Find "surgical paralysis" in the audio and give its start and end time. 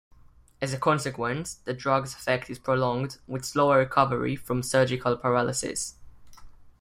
4.63-5.93